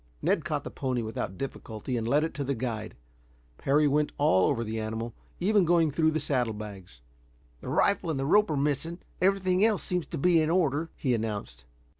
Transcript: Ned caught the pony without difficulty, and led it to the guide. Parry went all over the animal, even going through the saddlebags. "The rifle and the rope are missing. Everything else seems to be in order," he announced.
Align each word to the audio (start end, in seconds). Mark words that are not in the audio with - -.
Ned 0.23 0.43
caught 0.43 0.63
the 0.63 0.71
pony 0.71 1.03
without 1.03 1.37
difficulty, 1.37 1.95
and 1.95 2.07
led 2.07 2.23
it 2.23 2.33
to 2.33 2.43
the 2.43 2.55
guide. 2.55 2.95
Parry 3.59 3.87
went 3.87 4.11
all 4.17 4.49
over 4.49 4.63
the 4.63 4.79
animal, 4.79 5.13
even 5.39 5.63
going 5.63 5.91
through 5.91 6.09
the 6.09 6.19
saddlebags. 6.19 7.01
"The 7.59 7.69
rifle 7.69 8.09
and 8.09 8.19
the 8.19 8.25
rope 8.25 8.49
are 8.49 8.57
missing. 8.57 8.97
Everything 9.21 9.63
else 9.63 9.83
seems 9.83 10.07
to 10.07 10.17
be 10.17 10.41
in 10.41 10.49
order," 10.49 10.89
he 10.95 11.13
announced. 11.13 11.65